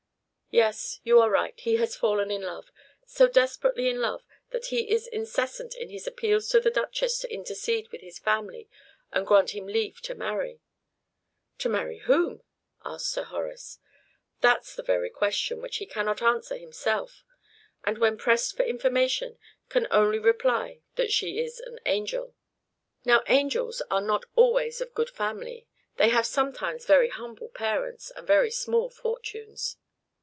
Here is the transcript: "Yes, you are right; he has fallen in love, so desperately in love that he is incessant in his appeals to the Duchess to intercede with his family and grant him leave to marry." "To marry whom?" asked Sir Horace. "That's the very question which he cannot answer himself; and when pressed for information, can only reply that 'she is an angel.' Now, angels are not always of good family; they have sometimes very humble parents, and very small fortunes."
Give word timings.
"Yes, 0.53 0.99
you 1.05 1.17
are 1.21 1.29
right; 1.29 1.57
he 1.57 1.77
has 1.77 1.95
fallen 1.95 2.29
in 2.29 2.41
love, 2.41 2.73
so 3.05 3.25
desperately 3.29 3.87
in 3.87 4.01
love 4.01 4.25
that 4.49 4.65
he 4.65 4.89
is 4.91 5.07
incessant 5.07 5.75
in 5.75 5.87
his 5.89 6.07
appeals 6.07 6.49
to 6.49 6.59
the 6.59 6.69
Duchess 6.69 7.19
to 7.19 7.33
intercede 7.33 7.87
with 7.87 8.01
his 8.01 8.19
family 8.19 8.67
and 9.13 9.25
grant 9.25 9.51
him 9.55 9.65
leave 9.65 10.01
to 10.01 10.13
marry." 10.13 10.59
"To 11.59 11.69
marry 11.69 11.99
whom?" 11.99 12.43
asked 12.83 13.11
Sir 13.11 13.23
Horace. 13.23 13.79
"That's 14.41 14.75
the 14.75 14.83
very 14.83 15.09
question 15.09 15.61
which 15.61 15.77
he 15.77 15.85
cannot 15.85 16.21
answer 16.21 16.57
himself; 16.57 17.23
and 17.85 17.97
when 17.97 18.17
pressed 18.17 18.57
for 18.57 18.63
information, 18.63 19.37
can 19.69 19.87
only 19.89 20.19
reply 20.19 20.81
that 20.95 21.13
'she 21.13 21.39
is 21.39 21.61
an 21.61 21.79
angel.' 21.85 22.35
Now, 23.05 23.23
angels 23.27 23.81
are 23.89 24.01
not 24.01 24.25
always 24.35 24.81
of 24.81 24.93
good 24.93 25.09
family; 25.11 25.65
they 25.95 26.09
have 26.09 26.25
sometimes 26.25 26.83
very 26.85 27.07
humble 27.07 27.47
parents, 27.47 28.11
and 28.13 28.27
very 28.27 28.51
small 28.51 28.89
fortunes." 28.89 29.77